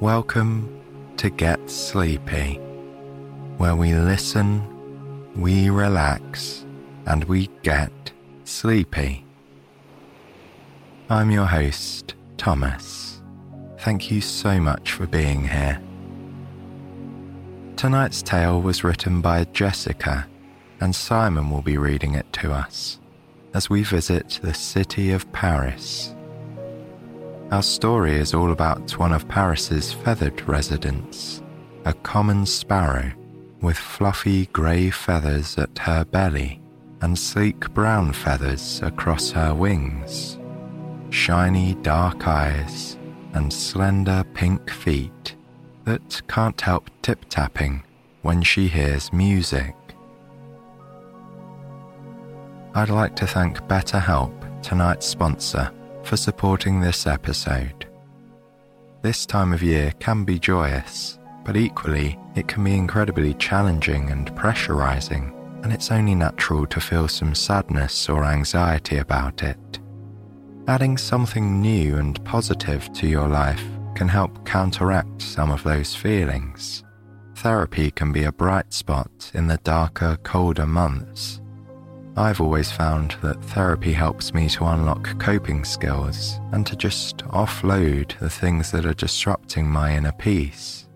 [0.00, 0.80] Welcome
[1.18, 2.54] to Get Sleepy,
[3.58, 4.64] where we listen,
[5.36, 6.64] we relax,
[7.04, 7.92] and we get
[8.44, 9.26] sleepy.
[11.10, 13.20] I'm your host, Thomas.
[13.80, 15.82] Thank you so much for being here.
[17.76, 20.26] Tonight's tale was written by Jessica,
[20.80, 22.98] and Simon will be reading it to us
[23.52, 26.14] as we visit the city of Paris.
[27.50, 31.42] Our story is all about one of Paris's feathered residents,
[31.84, 33.10] a common sparrow
[33.60, 36.60] with fluffy grey feathers at her belly
[37.00, 40.38] and sleek brown feathers across her wings,
[41.10, 42.96] shiny dark eyes,
[43.32, 45.34] and slender pink feet
[45.86, 47.82] that can't help tip tapping
[48.22, 49.74] when she hears music.
[52.76, 55.72] I'd like to thank BetterHelp, tonight's sponsor,
[56.10, 57.86] for supporting this episode.
[59.00, 64.34] This time of year can be joyous, but equally, it can be incredibly challenging and
[64.34, 69.78] pressurizing, and it's only natural to feel some sadness or anxiety about it.
[70.66, 73.62] Adding something new and positive to your life
[73.94, 76.82] can help counteract some of those feelings.
[77.36, 81.40] Therapy can be a bright spot in the darker, colder months
[82.16, 88.18] I've always found that therapy helps me to unlock coping skills and to just offload
[88.18, 90.88] the things that are disrupting my inner peace.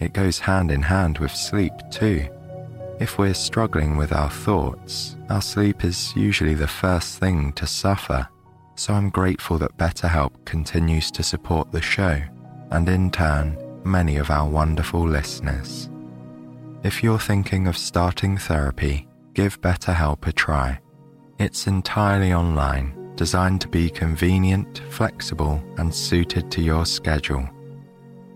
[0.00, 2.28] It goes hand in hand with sleep too.
[2.98, 8.26] If we're struggling with our thoughts, our sleep is usually the first thing to suffer.
[8.74, 12.22] So I'm grateful that BetterHelp continues to support the show
[12.70, 15.88] and in turn, many of our wonderful listeners.
[16.82, 19.05] If you're thinking of starting therapy,
[19.36, 20.80] give BetterHelp a try.
[21.38, 27.46] It's entirely online, designed to be convenient, flexible, and suited to your schedule.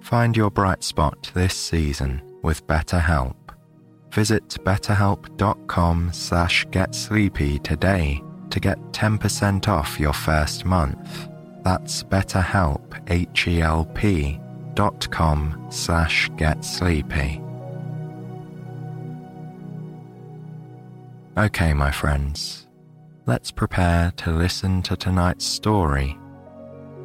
[0.03, 3.35] Find your bright spot this season with BetterHelp.
[4.13, 11.29] Visit betterhelp.com slash getsleepy today to get 10% off your first month.
[11.63, 14.39] That's betterhelp, H-E-L-P
[14.75, 17.50] dot com slash getsleepy.
[21.39, 22.67] Okay, my friends,
[23.25, 26.19] let's prepare to listen to tonight's story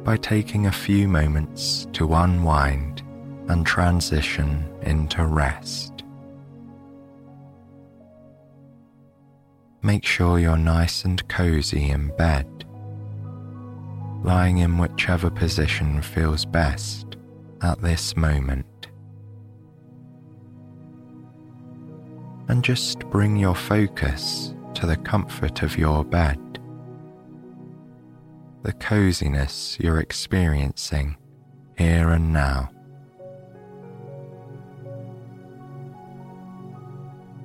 [0.02, 3.04] by taking a few moments to unwind
[3.48, 6.02] and transition into rest.
[9.82, 12.64] Make sure you're nice and cozy in bed,
[14.24, 17.16] lying in whichever position feels best
[17.62, 18.66] at this moment.
[22.48, 26.38] And just bring your focus to the comfort of your bed,
[28.62, 31.16] the coziness you're experiencing
[31.76, 32.70] here and now.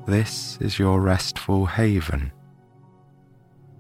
[0.08, 2.32] This is your restful haven,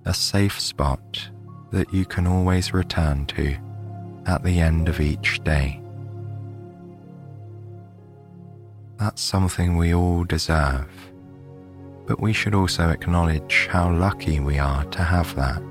[0.05, 1.29] a safe spot
[1.71, 3.57] that you can always return to
[4.25, 5.81] at the end of each day.
[8.97, 11.00] That's something we all deserve
[12.05, 15.61] but we should also acknowledge how lucky we are to have that.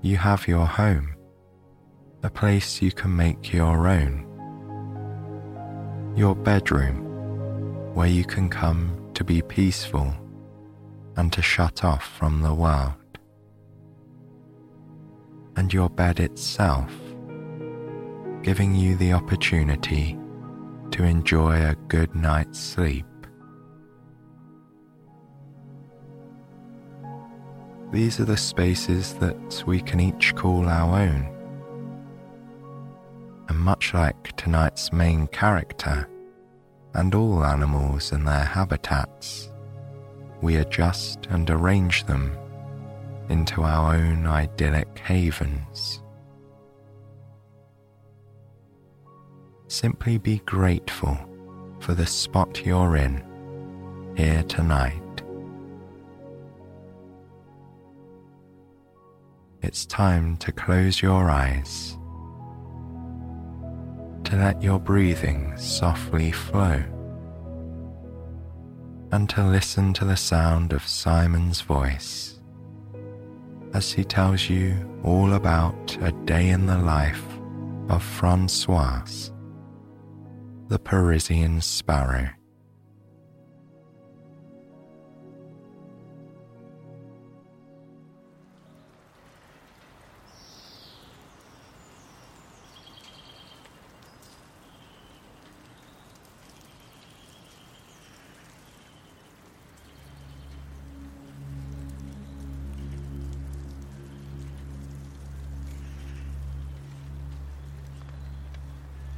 [0.00, 1.14] You have your home,
[2.22, 4.24] a place you can make your own,
[6.16, 7.04] your bedroom,
[7.94, 10.14] where you can come to be peaceful
[11.16, 12.94] and to shut off from the world,
[15.56, 16.92] and your bed itself,
[18.42, 20.16] giving you the opportunity
[20.98, 23.06] to enjoy a good night's sleep.
[27.92, 31.32] These are the spaces that we can each call our own.
[33.48, 36.08] And much like tonight's main character
[36.94, 39.52] and all animals and their habitats,
[40.42, 42.36] we adjust and arrange them
[43.28, 46.02] into our own idyllic havens.
[49.68, 51.16] Simply be grateful
[51.80, 53.22] for the spot you're in
[54.16, 55.02] here tonight.
[59.62, 61.96] It's time to close your eyes,
[64.24, 66.82] to let your breathing softly flow,
[69.12, 72.40] and to listen to the sound of Simon's voice
[73.74, 74.74] as he tells you
[75.04, 77.22] all about a day in the life
[77.90, 79.30] of Francoise
[80.68, 82.28] the Parisian sparrow.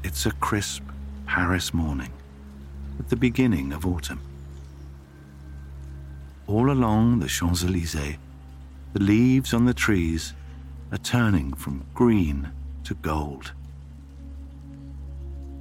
[0.05, 0.90] It's a crisp
[1.31, 2.13] Paris morning
[2.99, 4.21] at the beginning of autumn.
[6.49, 8.17] All along the Champs Elysees,
[8.95, 10.35] the leaves on the trees
[10.91, 12.51] are turning from green
[12.83, 13.53] to gold.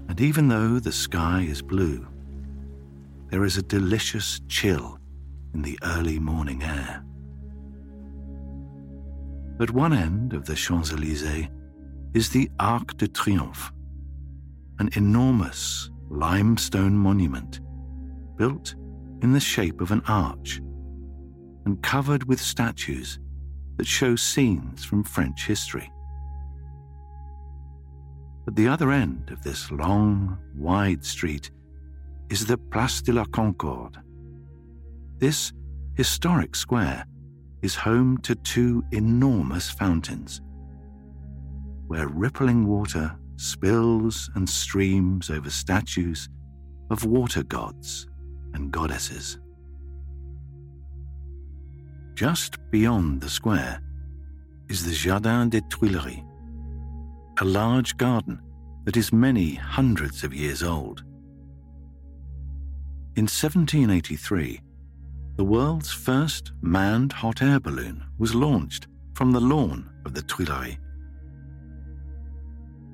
[0.07, 2.07] And even though the sky is blue,
[3.29, 4.97] there is a delicious chill
[5.53, 7.03] in the early morning air.
[9.59, 11.47] At one end of the Champs Elysees
[12.15, 13.71] is the Arc de Triomphe,
[14.79, 17.59] an enormous limestone monument
[18.37, 18.75] built
[19.21, 20.61] in the shape of an arch
[21.65, 23.19] and covered with statues
[23.77, 25.91] that show scenes from French history.
[28.47, 31.51] At the other end of this long, wide street
[32.29, 33.97] is the Place de la Concorde.
[35.17, 35.51] This
[35.95, 37.05] historic square
[37.61, 40.41] is home to two enormous fountains,
[41.87, 46.27] where rippling water spills and streams over statues
[46.89, 48.05] of water gods
[48.53, 49.39] and goddesses.
[52.15, 53.81] Just beyond the square
[54.67, 56.21] is the Jardin des Tuileries,
[57.39, 58.41] a large garden
[58.83, 61.05] that is many hundreds of years old.
[63.15, 64.59] In 1783,
[65.37, 70.77] the world's first manned hot air balloon was launched from the lawn of the Tuileries.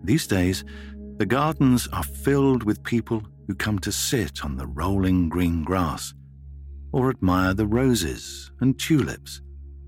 [0.05, 0.63] These days,
[1.17, 6.13] the gardens are filled with people who come to sit on the rolling green grass
[6.91, 9.41] or admire the roses and tulips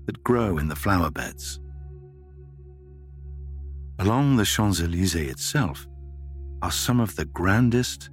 [0.06, 1.60] that grow in the flower beds.
[4.00, 5.86] Along the Champs Elysees itself
[6.62, 8.10] are some of the grandest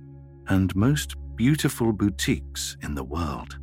[0.48, 3.58] and most beautiful boutiques in the world.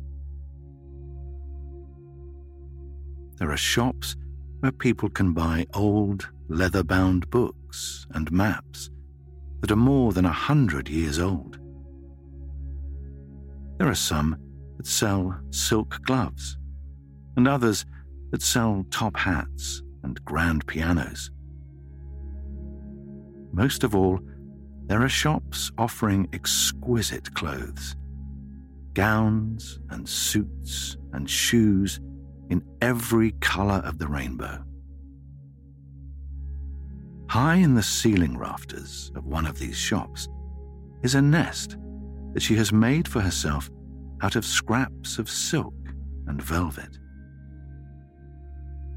[3.37, 4.17] There are shops
[4.59, 7.57] where people can buy old, leather bound books
[8.13, 8.89] and maps
[9.61, 11.59] that are more than a hundred years old.
[13.77, 14.37] There are some
[14.77, 16.57] that sell silk gloves,
[17.35, 17.85] and others
[18.31, 21.31] that sell top hats and grand pianos.
[23.51, 24.19] Most of all,
[24.85, 27.95] there are shops offering exquisite clothes,
[28.93, 31.99] gowns and suits and shoes
[32.49, 34.63] in every colour of the rainbow.
[37.33, 40.29] High in the ceiling rafters of one of these shops
[41.01, 41.77] is a nest
[42.33, 43.71] that she has made for herself
[44.21, 45.73] out of scraps of silk
[46.27, 46.99] and velvet.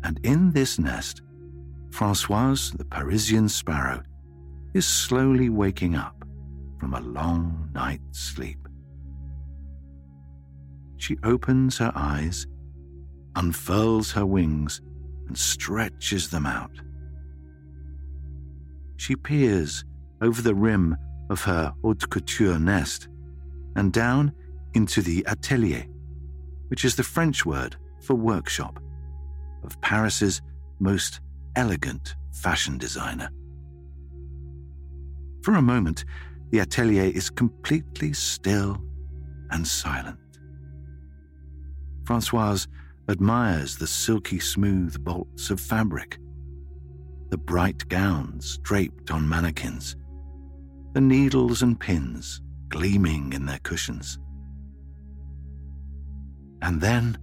[0.05, 1.23] And in this nest,
[1.93, 4.03] Francoise, the Parisian sparrow,
[4.75, 6.23] is slowly waking up
[6.79, 8.69] from a long night's sleep.
[10.99, 12.47] She opens her eyes,
[13.35, 14.83] unfurls her wings,
[15.27, 16.83] and stretches them out.
[18.97, 19.85] She peers
[20.21, 20.97] over the rim
[21.31, 23.09] of her haute couture nest
[23.77, 24.33] and down
[24.75, 25.85] into the atelier,
[26.69, 28.81] which is the French word for workshop,
[29.65, 30.41] of Paris's
[30.79, 31.21] most
[31.57, 33.31] elegant fashion designer.
[35.43, 36.05] For a moment,
[36.50, 38.83] the atelier is completely still
[39.50, 40.19] and silent.
[42.05, 42.69] Francoise
[43.09, 46.19] admires the silky smooth bolts of fabric,
[47.30, 49.97] the bright gowns draped on mannequins,
[50.92, 54.18] the needles and pins gleaming in their cushions.
[56.62, 57.18] And then,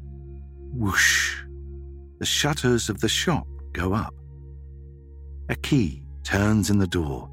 [0.72, 1.44] whoosh,
[2.20, 4.14] the shutters of the shop go up.
[5.50, 7.30] A key turns in the door.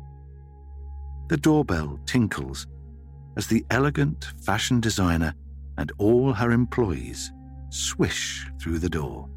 [1.29, 2.67] The doorbell tinkles
[3.37, 5.35] as the elegant fashion designer
[5.79, 7.31] and all her employees
[7.71, 9.29] swish through the door.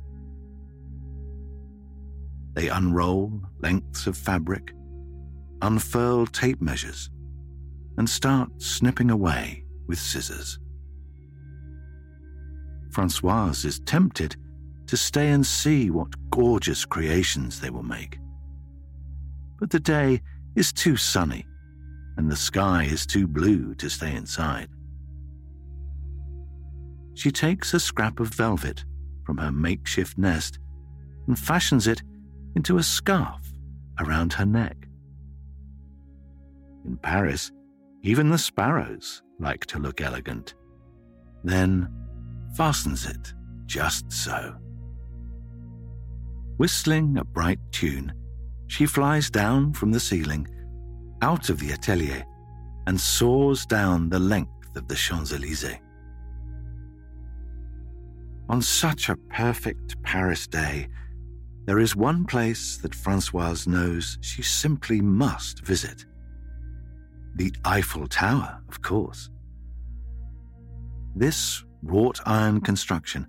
[2.53, 4.73] They unroll lengths of fabric,
[5.61, 7.09] unfurl tape measures,
[7.97, 10.59] and start snipping away with scissors.
[12.91, 14.35] Francoise is tempted
[14.87, 18.19] to stay and see what gorgeous creations they will make.
[19.59, 20.21] But the day
[20.55, 21.45] is too sunny,
[22.17, 24.69] and the sky is too blue to stay inside.
[27.15, 28.85] She takes a scrap of velvet
[29.25, 30.59] from her makeshift nest
[31.27, 32.03] and fashions it
[32.55, 33.53] into a scarf
[33.99, 34.87] around her neck.
[36.85, 37.51] In Paris,
[38.01, 40.55] even the sparrows like to look elegant.
[41.43, 41.89] Then
[42.55, 43.33] fastens it
[43.65, 44.55] just so.
[46.57, 48.13] Whistling a bright tune,
[48.67, 50.47] she flies down from the ceiling,
[51.21, 52.25] out of the atelier,
[52.87, 55.77] and soars down the length of the Champs Elysees.
[58.49, 60.87] On such a perfect Paris day,
[61.65, 66.05] there is one place that Francoise knows she simply must visit.
[67.35, 69.31] the Eiffel Tower, of course.
[71.15, 73.25] This wrought iron construction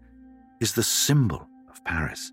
[0.61, 2.31] is the symbol of Paris.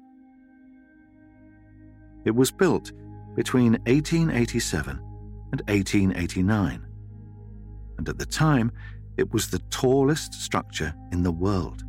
[2.26, 2.92] It was built
[3.36, 4.98] between 1887
[5.52, 6.86] and 1889,
[7.98, 8.72] and at the time
[9.16, 11.86] it was the tallest structure in the world.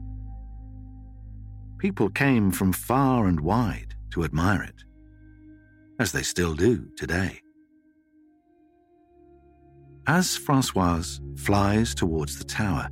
[1.79, 4.85] People came from far and wide to admire it,
[5.99, 7.41] as they still do today.
[10.07, 12.89] As Francoise flies towards the tower,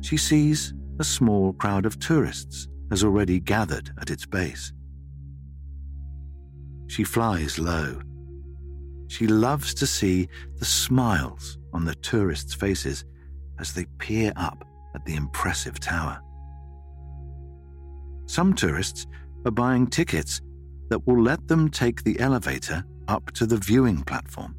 [0.00, 4.72] she sees a small crowd of tourists has already gathered at its base.
[6.88, 8.00] She flies low.
[9.08, 13.04] She loves to see the smiles on the tourists' faces
[13.58, 16.20] as they peer up at the impressive tower.
[18.26, 19.06] Some tourists
[19.44, 20.40] are buying tickets
[20.88, 24.54] that will let them take the elevator up to the viewing platform,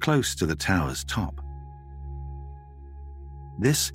[0.00, 1.40] close to the tower's top.
[3.58, 3.92] This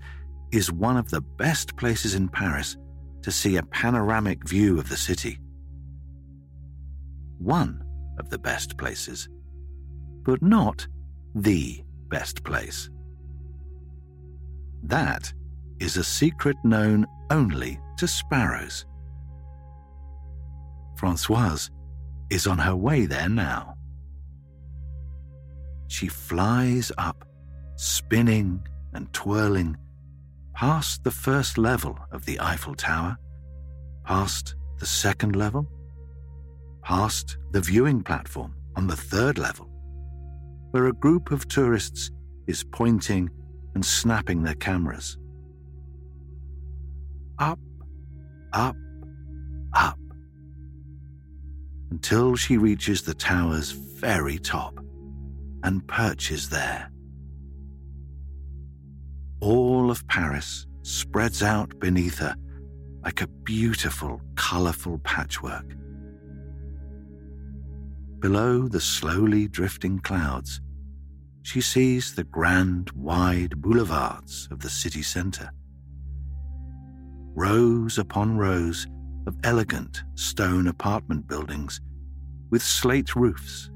[0.52, 2.78] is one of the best places in Paris
[3.22, 5.40] to see a panoramic view of the city.
[7.38, 7.84] One
[8.20, 9.30] of the best places,
[10.24, 10.88] but not
[11.36, 12.90] the best place.
[14.84, 15.32] That
[15.80, 18.86] is a secret known only to sparrows.
[20.96, 21.70] Francoise
[22.30, 23.76] is on her way there now.
[25.88, 27.26] She flies up,
[27.76, 29.78] spinning and twirling,
[30.54, 33.18] past the first level of the Eiffel Tower,
[34.06, 35.68] past the second level,
[36.84, 39.68] past the viewing platform on the third level,
[40.72, 42.12] where a group of tourists
[42.48, 43.30] is pointing
[43.76, 45.18] and snapping their cameras.
[47.40, 47.60] Up,
[48.54, 48.76] up,
[49.74, 49.98] up,
[51.92, 54.80] until she reaches the tower's very top
[55.64, 56.90] and perches there.
[59.42, 62.36] All of Paris spreads out beneath her
[63.04, 65.66] like a beautiful, colourful patchwork.
[68.20, 70.62] Below the slowly drifting clouds,
[71.42, 75.52] she sees the grand, wide boulevards of the city centre.
[77.34, 78.86] Rows upon rows
[79.28, 81.80] of elegant stone apartment buildings
[82.50, 83.70] with slate roofs,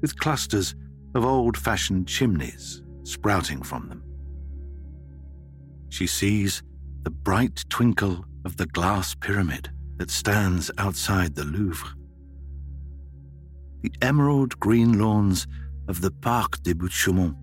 [0.00, 0.74] with clusters
[1.14, 4.02] of old fashioned chimneys sprouting from them.
[5.88, 6.62] She sees
[7.02, 11.88] the bright twinkle of the glass pyramid that stands outside the Louvre.
[13.82, 15.46] The emerald green lawns
[15.88, 17.36] of the Parc des Buttes-Chaumont.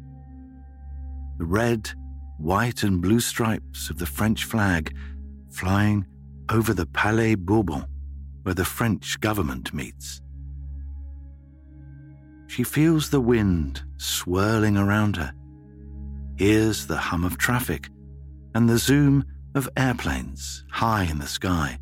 [1.37, 1.89] The red,
[2.37, 4.95] white, and blue stripes of the French flag
[5.51, 6.05] flying
[6.49, 7.85] over the Palais Bourbon,
[8.43, 10.21] where the French government meets.
[12.47, 15.33] She feels the wind swirling around her,
[16.37, 17.89] hears the hum of traffic
[18.53, 19.25] and the zoom
[19.55, 21.79] of airplanes high in the sky,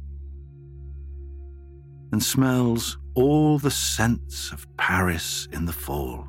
[2.11, 6.27] and smells all the scents of Paris in the fall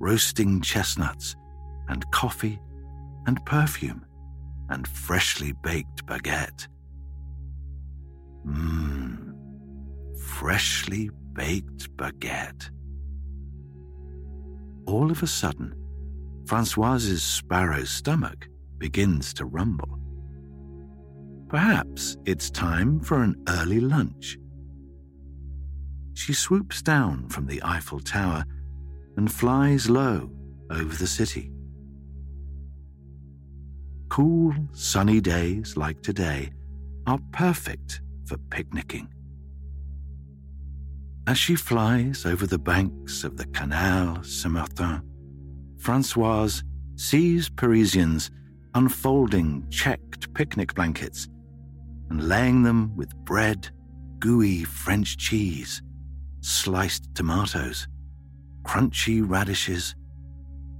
[0.00, 1.36] roasting chestnuts
[1.88, 2.58] and coffee
[3.26, 4.04] and perfume
[4.70, 6.66] and freshly baked baguette.
[8.46, 9.34] Mmm,
[10.18, 12.70] freshly baked baguette.
[14.86, 15.74] All of a sudden,
[16.46, 18.48] Francoise's sparrow's stomach
[18.78, 19.98] begins to rumble.
[21.48, 24.38] Perhaps it's time for an early lunch.
[26.14, 28.44] She swoops down from the Eiffel Tower
[29.16, 30.30] and flies low
[30.70, 31.52] over the city.
[34.10, 36.50] Cool, sunny days like today
[37.06, 39.08] are perfect for picnicking.
[41.28, 45.02] As she flies over the banks of the Canal Saint Martin,
[45.78, 46.64] Francoise
[46.96, 48.32] sees Parisians
[48.74, 51.28] unfolding checked picnic blankets
[52.10, 53.70] and laying them with bread,
[54.18, 55.82] gooey French cheese,
[56.40, 57.86] sliced tomatoes,
[58.64, 59.94] crunchy radishes,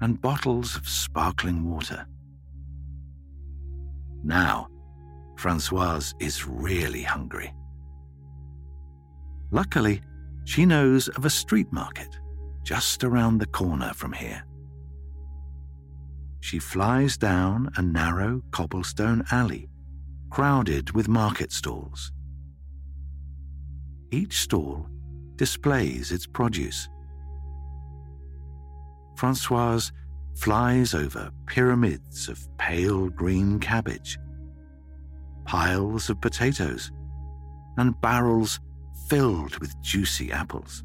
[0.00, 2.08] and bottles of sparkling water.
[4.22, 4.68] Now,
[5.36, 7.52] Francoise is really hungry.
[9.50, 10.02] Luckily,
[10.44, 12.18] she knows of a street market
[12.62, 14.44] just around the corner from here.
[16.40, 19.68] She flies down a narrow cobblestone alley
[20.30, 22.12] crowded with market stalls.
[24.10, 24.86] Each stall
[25.36, 26.88] displays its produce.
[29.16, 29.92] Francoise
[30.40, 34.18] flies over pyramids of pale green cabbage,
[35.44, 36.90] piles of potatoes,
[37.76, 38.58] and barrels
[39.08, 40.82] filled with juicy apples.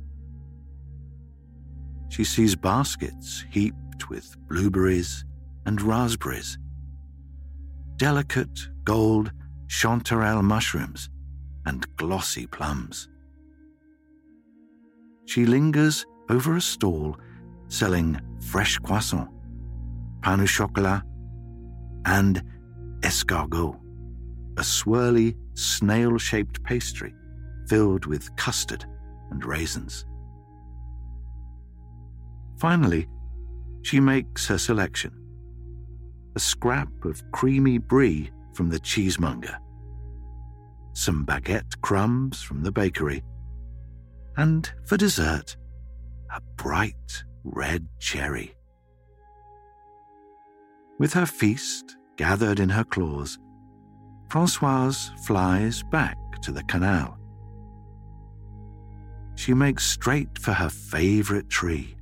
[2.09, 5.25] she sees baskets heaped with blueberries
[5.65, 6.57] and raspberries,
[7.97, 9.31] delicate gold
[9.67, 11.09] chanterelle mushrooms,
[11.65, 13.09] and glossy plums.
[15.25, 17.17] She lingers over a stall
[17.67, 19.29] selling fresh croissant,
[20.25, 21.03] pain chocolat,
[22.05, 22.41] and
[23.01, 23.79] escargot,
[24.57, 27.13] a swirly, snail shaped pastry
[27.67, 28.83] filled with custard
[29.29, 30.05] and raisins.
[32.57, 33.07] Finally,
[33.83, 35.11] she makes her selection
[36.35, 39.55] a scrap of creamy brie from the cheesemonger,
[40.93, 43.21] some baguette crumbs from the bakery,
[44.37, 45.55] and for dessert,
[46.33, 48.55] a bright red cherry.
[50.97, 53.37] With her feast gathered in her claws,
[54.29, 57.17] Francoise flies back to the canal.
[59.35, 61.97] She makes straight for her favourite tree,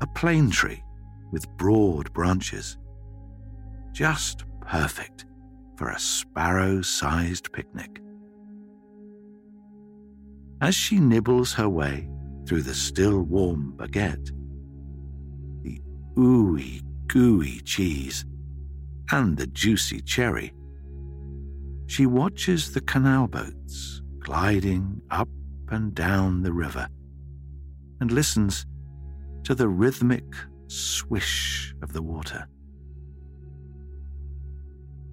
[0.00, 0.84] a plane tree
[1.32, 2.78] with broad branches,
[3.92, 5.26] just perfect
[5.76, 8.00] for a sparrow sized picnic.
[10.60, 12.08] As she nibbles her way
[12.46, 14.30] through the still warm baguette,
[15.62, 15.80] the
[16.16, 18.24] ooey gooey cheese,
[19.10, 20.52] and the juicy cherry,
[21.86, 25.28] she watches the canal boats gliding up
[25.68, 26.88] and down the river
[28.00, 28.66] and listens
[29.44, 30.24] to the rhythmic
[30.66, 32.46] swish of the water.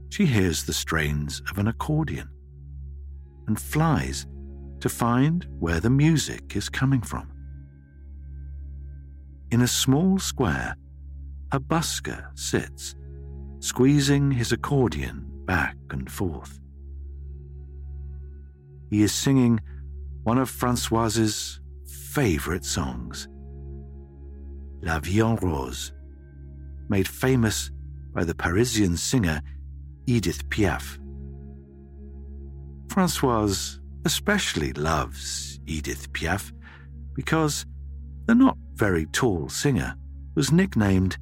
[0.10, 2.30] She hears the strains of an accordion
[3.48, 4.26] and flies
[4.80, 7.32] to find where the music is coming from.
[9.52, 10.75] In a small square,
[11.51, 12.96] a busker sits,
[13.59, 16.59] squeezing his accordion back and forth.
[18.90, 19.59] He is singing
[20.24, 21.59] one of Francoise's
[22.14, 23.27] favorite songs,
[24.81, 25.94] La Vie en Rose,
[26.90, 27.72] made famous
[28.14, 29.42] by the Parisian singer
[30.07, 30.98] Edith Piaf.
[32.90, 36.51] Francoise especially loves Edith Piaf
[37.14, 37.66] because
[38.25, 39.96] the not very tall singer
[40.35, 41.18] was nicknamed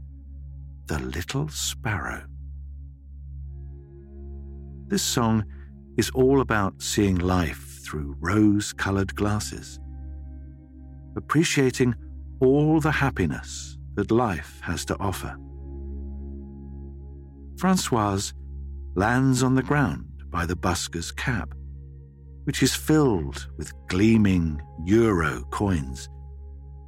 [0.90, 2.24] the Little Sparrow.
[4.88, 5.46] This song
[5.98, 9.80] is all about seeing life through rose colored glasses,
[11.16, 11.94] appreciating
[12.42, 15.38] all the happiness that life has to offer.
[17.60, 18.34] Francoise
[18.96, 21.54] lands on the ground by the busker's cap,
[22.46, 26.10] which is filled with gleaming euro coins,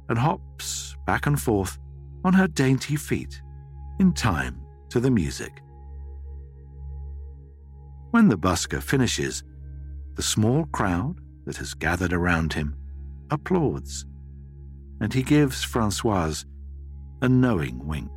[0.08, 1.78] and hops back and forth
[2.24, 3.41] on her dainty feet
[4.02, 5.62] in time to the music.
[8.10, 9.44] When the busker finishes,
[10.16, 12.74] the small crowd that has gathered around him
[13.30, 14.04] applauds,
[15.00, 16.44] and he gives Francoise
[17.22, 18.10] a knowing wink.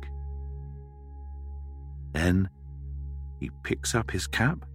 [2.10, 2.50] Then
[3.38, 4.66] he picks up his cap,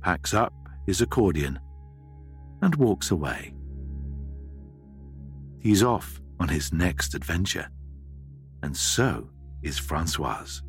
[0.00, 0.54] packs up
[0.86, 1.60] his accordion,
[2.62, 3.52] and walks away.
[5.60, 7.68] He's off on his next adventure,
[8.62, 9.28] and so
[9.66, 10.62] is Francoise.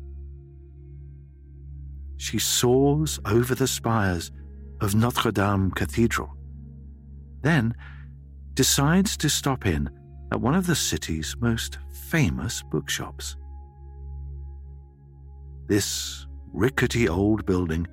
[2.16, 4.32] She soars over the spires
[4.80, 6.36] of Notre Dame Cathedral,
[7.42, 7.74] then
[8.54, 9.88] decides to stop in
[10.32, 11.78] at one of the city's most
[12.10, 13.36] famous bookshops.
[15.68, 17.86] This rickety old building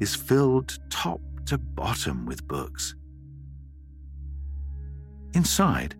[0.00, 2.94] is filled top to bottom with books.
[5.32, 5.94] Inside,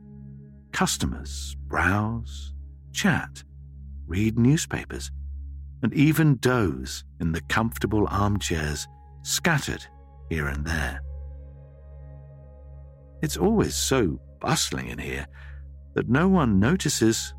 [0.73, 2.53] customers browse,
[2.93, 3.45] chat,
[4.13, 5.11] read newspapers,
[5.83, 8.87] and even doze in the comfortable armchairs
[9.23, 9.83] scattered
[10.29, 11.01] here and there.
[13.23, 15.27] It's always so bustling in here
[15.95, 17.33] that no one notices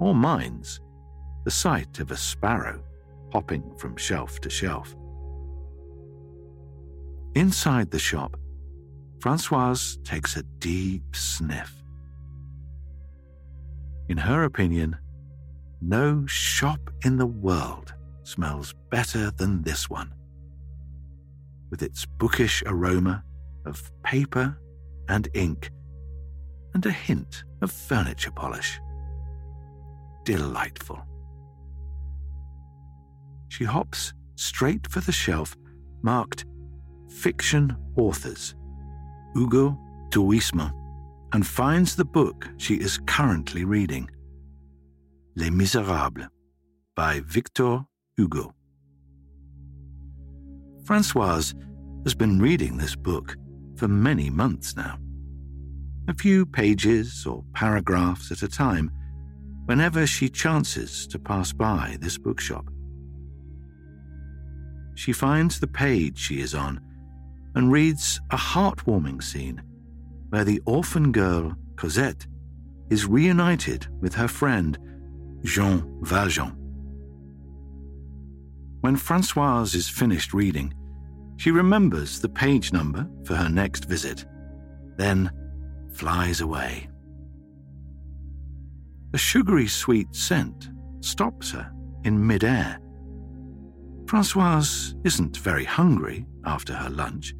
[0.00, 0.80] or minds
[1.44, 2.82] the sight of a sparrow
[3.32, 4.96] hopping from shelf to shelf.
[7.36, 8.36] Inside the shop,
[9.20, 11.72] Francoise takes a deep sniff.
[14.08, 14.96] In her opinion,
[15.80, 20.12] no shop in the world smells better than this one.
[21.70, 23.24] With its bookish aroma
[23.64, 24.58] of paper
[25.08, 25.70] and ink
[26.74, 28.80] and a hint of furniture polish.
[30.24, 31.00] Delightful.
[33.48, 35.56] She hops straight for the shelf
[36.02, 36.44] marked
[37.08, 38.54] Fiction Authors
[39.34, 39.78] Hugo
[40.10, 40.72] Duisma
[41.32, 44.10] and finds the book she is currently reading
[45.38, 46.28] Les Miserables
[46.94, 47.80] by Victor
[48.16, 48.54] Hugo.
[50.84, 51.54] Francoise
[52.04, 53.36] has been reading this book
[53.76, 54.98] for many months now.
[56.08, 58.90] a few pages or paragraphs at a time,
[59.66, 62.64] whenever she chances to pass by this bookshop.
[64.94, 66.80] She finds the page she is on
[67.54, 69.62] and reads a heartwarming scene
[70.30, 72.26] where the orphan girl, Cosette,
[72.90, 74.78] is reunited with her friend,
[75.44, 76.52] Jean Valjean.
[78.80, 80.72] When Francoise is finished reading,
[81.36, 84.24] she remembers the page number for her next visit,
[84.96, 85.30] then
[85.92, 86.88] flies away.
[89.12, 90.70] A sugary sweet scent
[91.00, 91.72] stops her
[92.04, 92.78] in midair.
[94.06, 97.34] Francoise isn't very hungry after her lunch,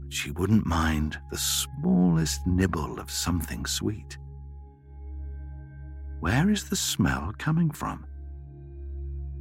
[0.00, 4.18] but she wouldn't mind the smallest nibble of something sweet.
[6.20, 8.04] Where is the smell coming from?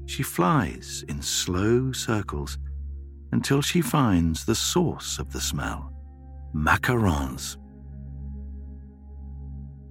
[0.06, 2.58] She flies in slow circles
[3.32, 5.92] until she finds the source of the smell
[6.54, 7.58] macarons.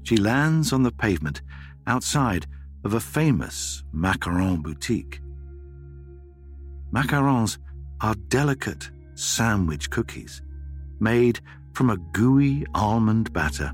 [0.05, 1.43] She lands on the pavement
[1.87, 2.47] outside
[2.85, 5.21] of a famous macaron boutique.
[6.93, 7.59] Macarons
[8.01, 10.43] are delicate sandwich cookies
[11.01, 11.41] made
[11.75, 13.73] from a gooey almond batter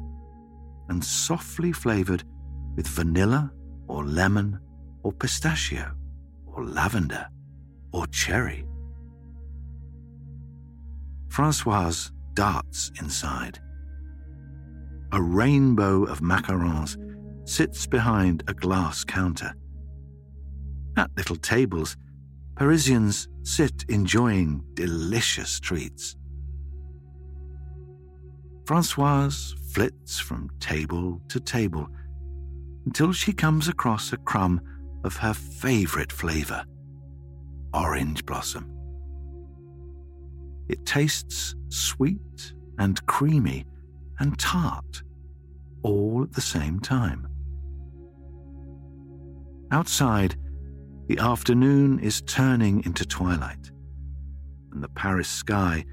[0.89, 2.25] and softly flavored
[2.77, 3.53] with vanilla
[3.89, 4.59] or lemon
[5.03, 5.93] or pistachio
[6.47, 7.27] or lavender
[7.93, 8.67] or cherry.
[11.29, 13.59] Francoise darts inside.
[15.13, 16.97] A rainbow of macarons
[17.49, 19.55] sits behind a glass counter.
[20.97, 21.97] At little tables,
[22.55, 26.17] Parisians sit enjoying delicious treats.
[28.67, 31.89] Francoise flits from table to table
[32.85, 34.61] until she comes across a crumb
[35.05, 36.65] of her favorite flavor
[37.75, 38.71] orange blossom.
[40.69, 43.65] It tastes sweet and creamy
[44.19, 45.03] and tart
[45.83, 47.27] all at the same time.
[49.71, 50.37] Outside,
[51.09, 53.71] the afternoon is turning into twilight,
[54.73, 55.85] and the Paris sky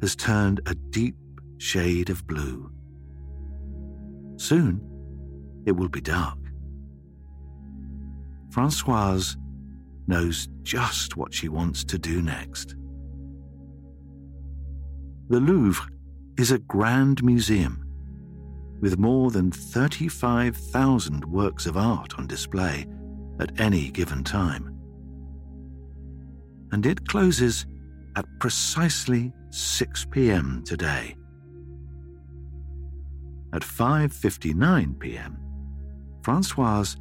[0.00, 1.16] has turned a deep
[1.58, 2.70] shade of blue.
[4.36, 4.80] Soon,
[5.68, 6.38] it will be dark.
[8.50, 9.36] Francoise
[10.06, 12.74] knows just what she wants to do next.
[15.28, 15.86] The Louvre
[16.38, 17.84] is a grand museum
[18.80, 22.86] with more than 35,000 works of art on display
[23.38, 24.74] at any given time.
[26.72, 27.66] And it closes
[28.16, 30.62] at precisely 6 p.m.
[30.64, 31.14] today.
[33.52, 35.47] At 5:59 p.m.,
[36.28, 36.98] Francoise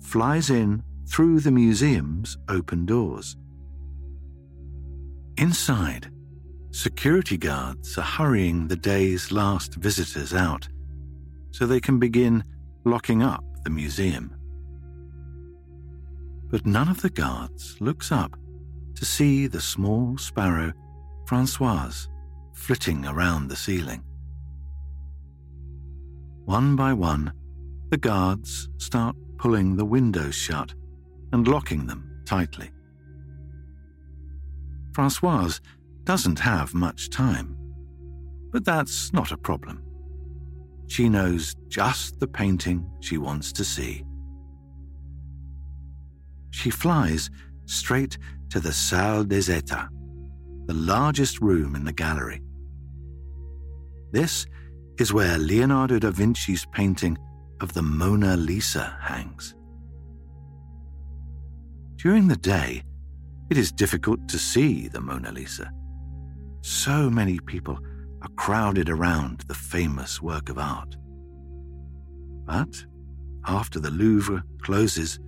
[0.00, 3.36] flies in through the museum's open doors.
[5.36, 6.10] Inside,
[6.70, 10.66] security guards are hurrying the day's last visitors out
[11.50, 12.42] so they can begin
[12.86, 14.34] locking up the museum.
[16.50, 18.34] But none of the guards looks up
[18.94, 20.72] to see the small sparrow,
[21.26, 22.08] Francoise,
[22.54, 24.02] flitting around the ceiling.
[26.46, 27.34] One by one,
[27.90, 30.72] the guards start pulling the windows shut
[31.32, 32.70] and locking them tightly.
[34.92, 35.60] Francoise
[36.04, 37.56] doesn't have much time,
[38.52, 39.82] but that's not a problem.
[40.86, 44.04] She knows just the painting she wants to see.
[46.50, 47.30] She flies
[47.66, 48.18] straight
[48.50, 49.88] to the Salle des Etats,
[50.66, 52.42] the largest room in the gallery.
[54.12, 54.46] This
[54.98, 57.16] is where Leonardo da Vinci's painting
[57.60, 59.54] of the Mona Lisa hangs.
[61.96, 62.82] During the day,
[63.50, 65.70] it is difficult to see the Mona Lisa.
[66.62, 67.78] So many people
[68.22, 70.96] are crowded around the famous work of art.
[72.46, 72.84] But
[73.46, 75.18] after the Louvre closes,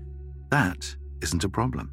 [0.50, 1.90] that isn't a problem.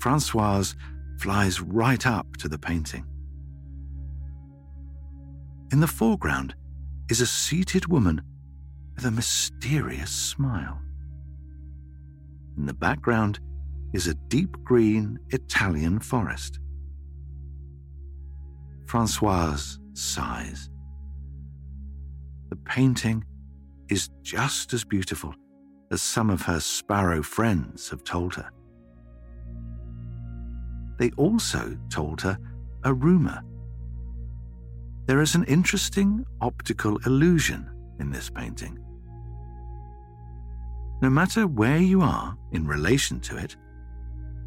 [0.00, 0.74] Francoise
[1.18, 3.06] flies right up to the painting.
[5.70, 6.54] In the foreground
[7.08, 8.20] is a seated woman
[8.94, 10.80] with a mysterious smile.
[12.56, 13.40] In the background
[13.92, 16.60] is a deep green Italian forest.
[18.86, 20.70] Francoise sighs.
[22.50, 23.24] The painting
[23.88, 25.34] is just as beautiful
[25.90, 28.50] as some of her sparrow friends have told her.
[30.98, 32.38] They also told her
[32.84, 33.42] a rumor.
[35.06, 38.81] There is an interesting optical illusion in this painting.
[41.02, 43.56] No matter where you are in relation to it,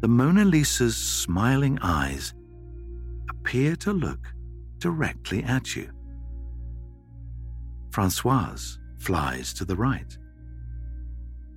[0.00, 2.32] the Mona Lisa's smiling eyes
[3.28, 4.32] appear to look
[4.78, 5.90] directly at you.
[7.90, 10.16] Francoise flies to the right.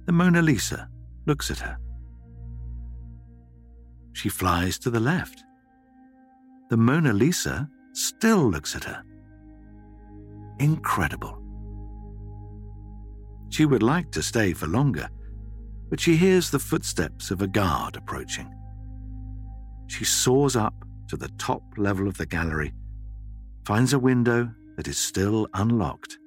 [0.05, 0.89] The Mona Lisa
[1.25, 1.77] looks at her.
[4.11, 5.45] She flies to the left.
[6.69, 9.01] The Mona Lisa still looks at her.
[10.59, 11.38] Incredible.
[13.49, 15.09] She would like to stay for longer,
[15.89, 18.53] but she hears the footsteps of a guard approaching.
[19.87, 22.73] She soars up to the top level of the gallery,
[23.65, 26.17] finds a window that is still unlocked,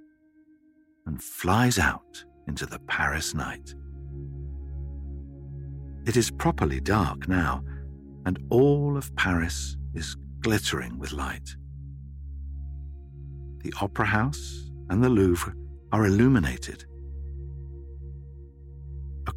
[1.06, 3.74] and flies out into the Paris night.
[6.04, 7.62] It is properly dark now,
[8.26, 11.56] and all of Paris is glittering with light.
[13.61, 15.54] The Opera House and the Louvre
[15.92, 16.85] are illuminated.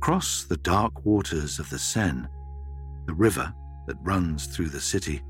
[0.06, 2.28] Across the dark waters of the Seine,
[3.08, 3.52] the river
[3.88, 5.24] that runs through the city,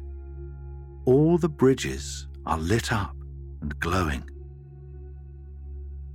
[1.05, 3.15] all the bridges are lit up
[3.61, 4.29] and glowing.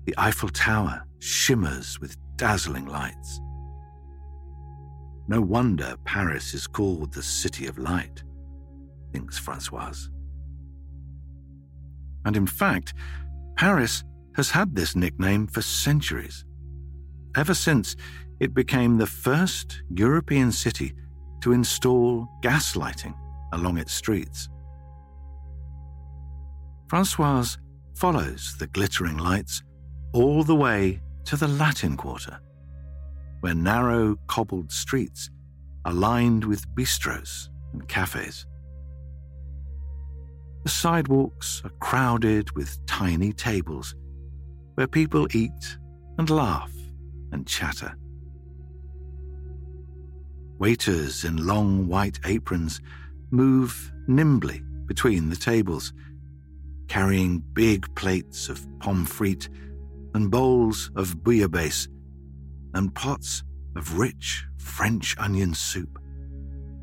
[0.04, 3.40] The Eiffel Tower shimmers with dazzling lights.
[5.26, 8.22] No wonder Paris is called the City of Light,
[9.10, 10.10] thinks Francoise.
[12.26, 12.92] And in fact,
[13.56, 16.44] Paris has had this nickname for centuries,
[17.36, 17.96] ever since
[18.40, 20.94] it became the first European city
[21.42, 23.14] to install gas lighting
[23.52, 24.48] along its streets.
[26.88, 27.58] Francoise
[27.94, 29.62] follows the glittering lights
[30.12, 32.40] all the way to the Latin Quarter,
[33.40, 35.30] where narrow cobbled streets
[35.84, 38.46] are lined with bistros and cafes.
[40.64, 43.94] The sidewalks are crowded with tiny tables
[44.74, 45.78] where people eat
[46.18, 46.72] and laugh
[47.32, 47.96] and chatter.
[50.58, 52.80] Waiters in long white aprons
[53.30, 55.92] move nimbly between the tables,
[56.88, 59.48] carrying big plates of pommes frites
[60.14, 61.88] and bowls of bouillabaisse
[62.74, 63.42] and pots
[63.76, 65.98] of rich French onion soup,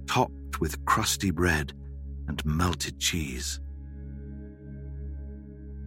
[0.07, 1.73] topped with crusty bread
[2.27, 3.59] and melted cheese.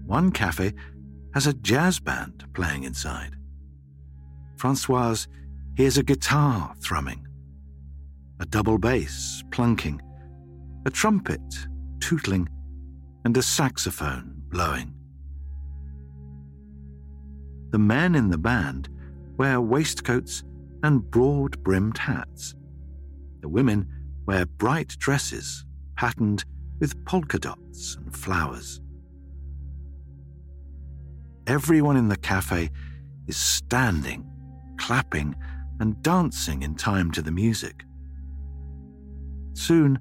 [0.07, 0.75] One cafe
[1.35, 3.37] has a jazz band playing inside.
[4.61, 5.27] Francoise
[5.75, 7.27] hears a guitar thrumming
[8.41, 10.03] a double bass plunking,
[10.85, 11.41] a trumpet
[11.99, 12.47] tootling,
[13.25, 14.93] and a saxophone blowing.
[17.71, 18.91] The men in the band
[19.39, 20.45] wear waistcoats
[20.83, 22.55] and broad brimmed hats.
[23.41, 23.89] The women
[24.27, 25.65] wear bright dresses
[25.97, 26.45] patterned
[26.81, 28.83] with polka dots and flowers.
[31.47, 32.69] Everyone in the cafe
[33.27, 34.30] is standing,
[34.81, 35.37] clapping,
[35.79, 37.85] and dancing in time to the music.
[39.53, 39.99] Soon,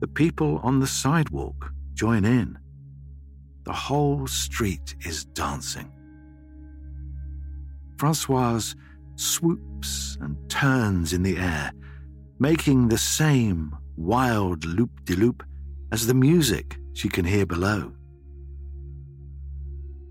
[0.00, 2.58] the people on the sidewalk join in.
[3.64, 5.90] The whole street is dancing.
[7.96, 8.74] Francoise
[9.16, 11.72] swoops and turns in the air,
[12.38, 15.42] making the same wild loop de loop
[15.92, 17.92] as the music she can hear below.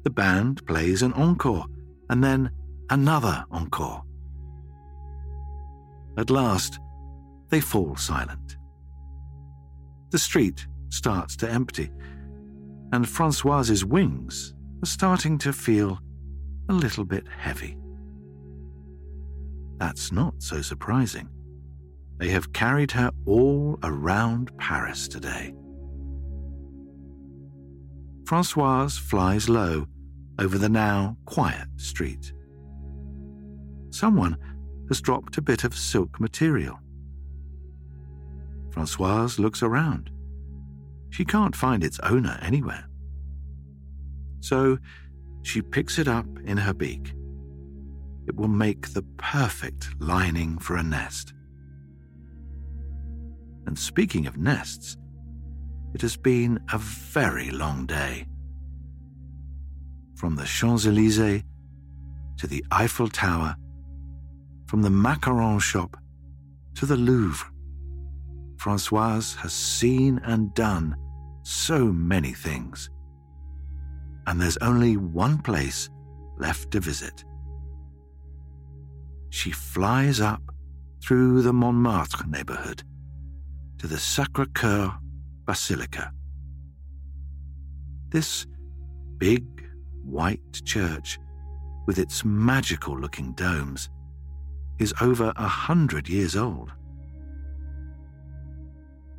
[0.04, 1.66] The band plays an encore
[2.10, 2.52] and then
[2.90, 4.04] another encore.
[6.18, 6.80] At last,
[7.50, 8.58] they fall silent
[10.12, 11.92] the street starts to empty,
[12.94, 16.00] and Francoise's wings are starting to feel
[16.70, 17.78] a little bit heavy.
[19.78, 21.30] That's not so surprising.
[22.18, 25.54] They have carried her all around Paris today.
[28.26, 29.88] Francoise flies low
[30.40, 32.34] over the now quiet street.
[33.90, 34.38] Someone
[34.88, 36.80] has dropped a bit of silk material.
[38.72, 40.10] Francoise looks around.
[41.10, 42.88] She can't find its owner anywhere.
[44.40, 44.78] So
[45.42, 47.14] she picks it up in her beak.
[48.28, 51.34] It will make the perfect lining for a nest.
[53.66, 54.98] And speaking of nests,
[55.94, 58.28] it has been a very long day.
[60.16, 61.44] From the Champs Elysees
[62.38, 63.56] to the Eiffel Tower,
[64.68, 65.98] from the macaron shop
[66.76, 67.48] to the Louvre,
[68.58, 70.96] Francoise has seen and done
[71.44, 72.90] so many things.
[74.26, 75.90] And there's only one place
[76.38, 77.24] left to visit.
[79.30, 80.42] She flies up
[81.02, 82.84] through the Montmartre neighborhood
[83.78, 84.94] to the Sacre Coeur
[85.46, 86.12] Basilica.
[88.10, 88.46] This
[89.18, 89.46] big
[90.04, 91.20] white church,
[91.86, 93.90] with its magical looking domes,
[94.80, 96.72] is over a hundred years old.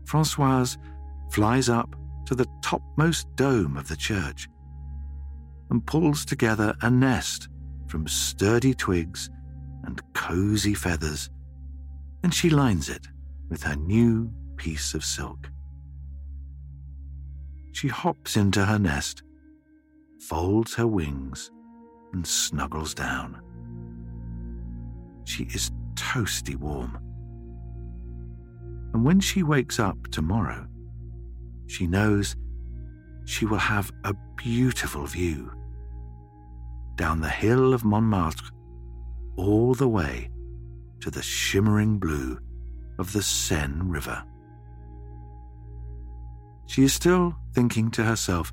[0.05, 0.79] Francoise
[1.31, 1.95] flies up
[2.27, 4.49] to the topmost dome of the church.
[5.71, 7.49] and pulls together a nest
[7.87, 9.31] from sturdy twigs
[9.85, 11.31] and cozy feathers,
[12.23, 13.07] and she lines it
[13.49, 15.51] with her new piece of silk.
[17.73, 19.23] She hops into her nest,
[20.21, 21.51] folds her wings,
[22.13, 23.41] and snuggles down.
[25.29, 26.99] She is toasty warm.
[28.95, 30.67] And when she wakes up tomorrow,
[31.67, 32.35] she knows
[33.27, 35.53] she will have a beautiful view
[36.97, 38.47] down the hill of Montmartre
[39.37, 40.31] all the way
[41.01, 42.39] to the shimmering blue
[42.99, 44.25] of the Seine River.
[46.69, 48.51] She is still thinking to herself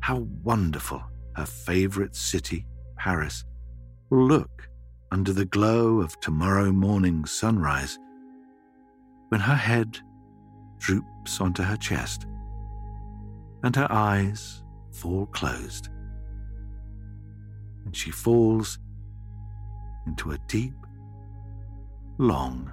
[0.00, 1.02] how wonderful
[1.36, 2.66] her favourite city,
[2.98, 3.44] Paris,
[4.10, 4.68] will look
[5.12, 7.98] under the glow of tomorrow morning's sunrise
[9.28, 9.98] when her head
[10.78, 12.26] droops onto her chest
[13.62, 15.88] and her eyes fall closed,
[17.84, 18.78] and she falls
[20.06, 20.74] into a deep,
[22.18, 22.72] long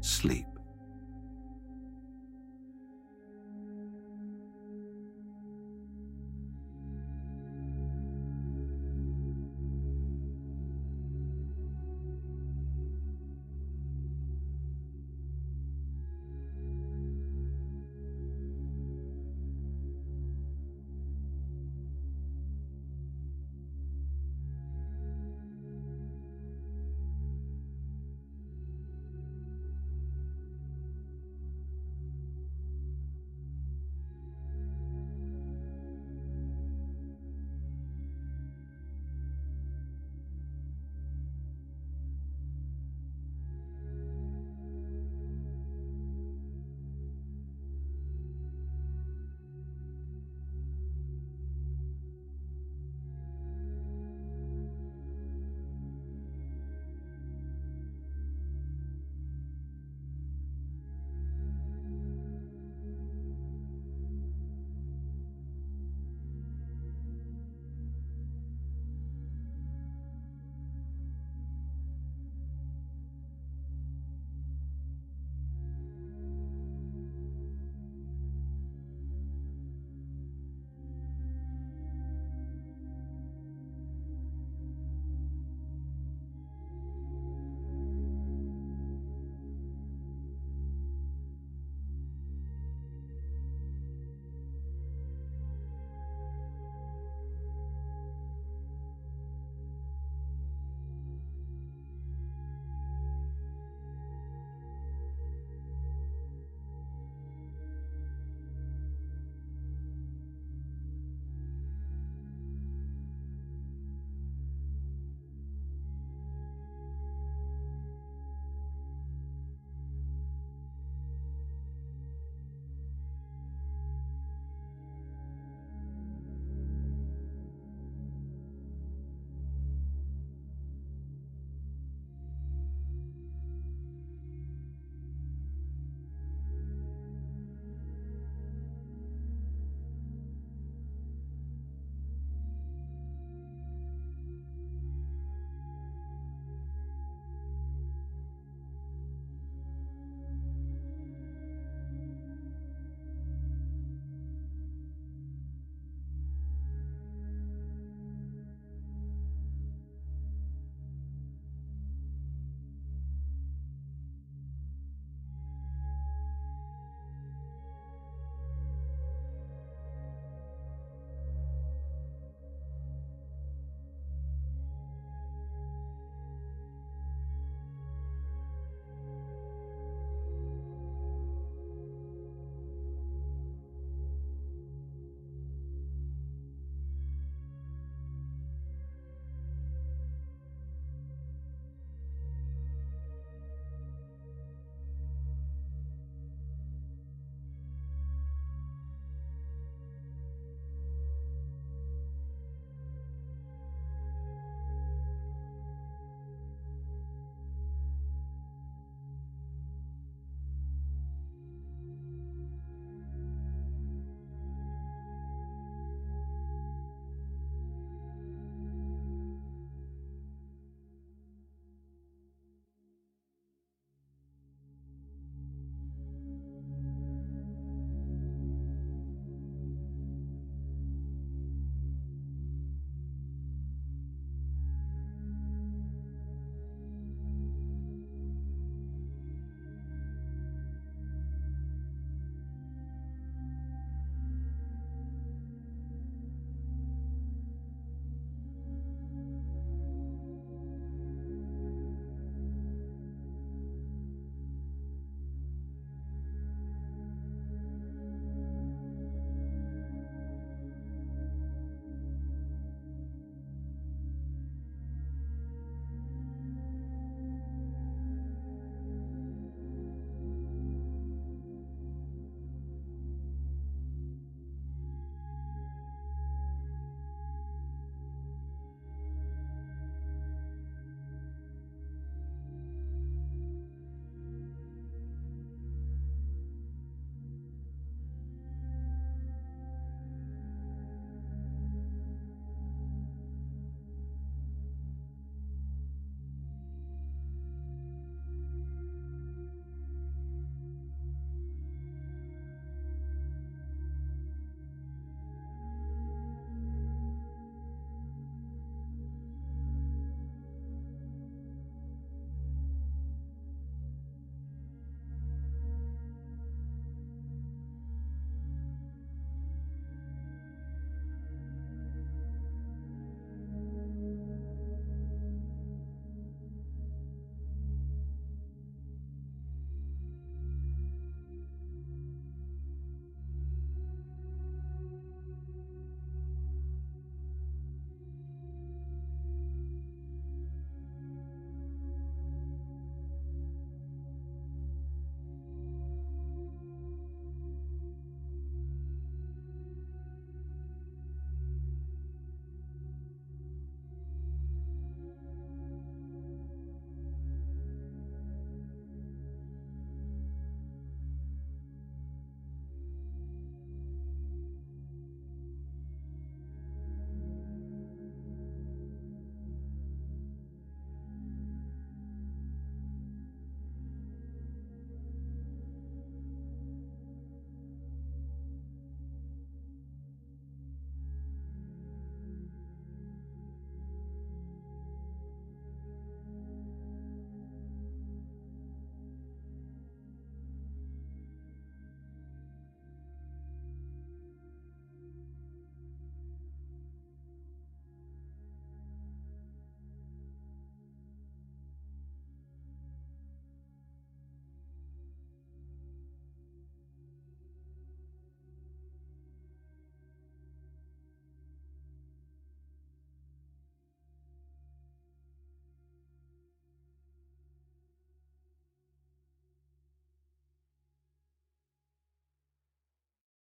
[0.00, 0.46] sleep.